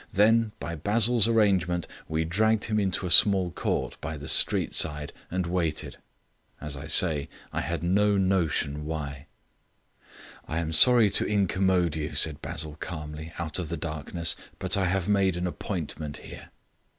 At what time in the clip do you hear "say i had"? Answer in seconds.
6.87-7.83